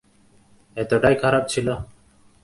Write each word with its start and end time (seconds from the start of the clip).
এতটাই 0.77 1.15
খারাপ 1.21 1.43
ছিল? 1.49 1.67